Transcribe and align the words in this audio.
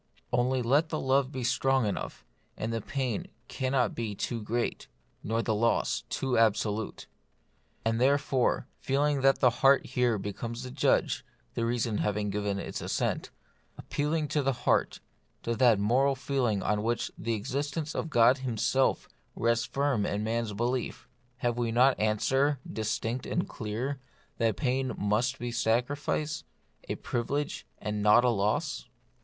Only 0.33 0.63
let 0.63 0.89
the 0.89 0.99
love 0.99 1.31
be 1.31 1.43
strong 1.43 1.85
enough, 1.85 2.25
and 2.57 2.73
pain 2.87 3.27
cannot 3.47 3.93
be 3.93 4.15
too 4.15 4.41
great, 4.41 4.87
nor 5.21 5.43
loss 5.43 6.05
too 6.09 6.39
absolute. 6.39 7.05
And 7.85 8.01
therefore, 8.01 8.65
feeling 8.79 9.21
that 9.21 9.41
the 9.41 9.51
heart 9.61 9.85
here 9.85 10.17
becomes 10.17 10.63
the 10.63 10.71
judge 10.71 11.23
(the 11.53 11.67
reason 11.67 11.99
having 11.99 12.31
given 12.31 12.57
its 12.57 12.81
assent,) 12.81 13.29
appealing 13.77 14.27
to 14.29 14.41
the 14.41 14.53
heart, 14.65 15.01
to 15.43 15.55
that 15.57 15.77
moral 15.79 16.15
feeling 16.15 16.63
on 16.63 16.81
which 16.81 17.11
the 17.15 17.35
existence 17.35 17.93
of 17.93 18.09
God 18.09 18.39
Himself 18.39 19.07
rests 19.35 19.65
firm 19.67 20.03
in 20.07 20.23
man's 20.23 20.53
belief, 20.53 21.07
have 21.37 21.59
we 21.59 21.71
not 21.71 21.99
answer, 21.99 22.59
distinct 22.73 23.27
and 23.27 23.47
clear, 23.47 23.99
that 24.39 24.57
pain 24.57 24.93
must 24.97 25.37
be 25.37 25.51
sacrifice; 25.51 26.43
a 26.89 26.95
privilege, 26.95 27.67
and 27.77 28.01
not 28.01 28.23
a 28.25 28.29
loss 28.31 28.89